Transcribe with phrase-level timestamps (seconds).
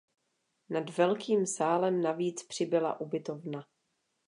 [0.69, 3.65] Nad velkým sálem navíc přibyla ubytovna.